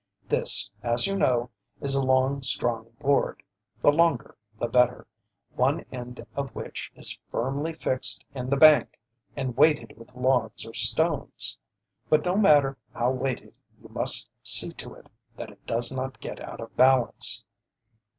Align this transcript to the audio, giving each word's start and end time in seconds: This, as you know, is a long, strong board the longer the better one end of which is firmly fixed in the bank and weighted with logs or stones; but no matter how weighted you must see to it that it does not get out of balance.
This, 0.27 0.71
as 0.81 1.05
you 1.05 1.15
know, 1.15 1.51
is 1.79 1.93
a 1.93 2.03
long, 2.03 2.41
strong 2.41 2.89
board 2.99 3.43
the 3.83 3.91
longer 3.91 4.35
the 4.57 4.67
better 4.67 5.05
one 5.55 5.85
end 5.91 6.25
of 6.35 6.55
which 6.55 6.91
is 6.95 7.19
firmly 7.29 7.71
fixed 7.73 8.25
in 8.33 8.49
the 8.49 8.57
bank 8.57 8.97
and 9.37 9.55
weighted 9.55 9.95
with 9.99 10.15
logs 10.15 10.65
or 10.65 10.73
stones; 10.73 11.59
but 12.09 12.25
no 12.25 12.35
matter 12.35 12.79
how 12.95 13.11
weighted 13.11 13.53
you 13.79 13.89
must 13.89 14.27
see 14.41 14.71
to 14.71 14.95
it 14.95 15.07
that 15.37 15.51
it 15.51 15.63
does 15.67 15.95
not 15.95 16.19
get 16.19 16.39
out 16.39 16.59
of 16.61 16.75
balance. 16.75 17.45